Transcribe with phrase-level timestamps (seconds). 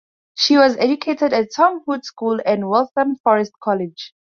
[0.33, 4.15] She was educated at Tom Hood School and Waltham Forest College.